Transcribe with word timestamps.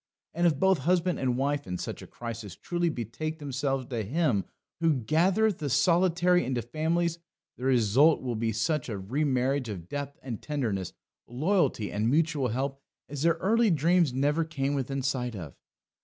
And 0.33 0.47
if 0.47 0.57
both 0.57 0.79
husband 0.79 1.19
and 1.19 1.37
wife 1.37 1.67
in 1.67 1.77
such 1.77 2.01
a 2.01 2.07
crisis 2.07 2.55
truly 2.55 2.89
betake 2.89 3.37
themselves 3.37 3.85
to 3.85 4.01
Him 4.03 4.45
who 4.79 4.95
gathereth 4.95 5.59
the 5.59 5.69
solitary 5.69 6.43
into 6.43 6.63
families, 6.63 7.19
the 7.55 7.65
result 7.65 8.19
will 8.19 8.33
be 8.35 8.51
such 8.51 8.89
a 8.89 8.97
remarriage 8.97 9.69
of 9.69 9.87
depth 9.87 10.17
and 10.23 10.41
tenderness, 10.41 10.93
loyalty 11.27 11.91
and 11.91 12.09
mutual 12.09 12.47
help, 12.47 12.81
as 13.07 13.21
their 13.21 13.35
early 13.35 13.69
dreams 13.69 14.11
never 14.11 14.43
came 14.43 14.73
within 14.73 15.03
sight 15.03 15.35
of. 15.35 15.53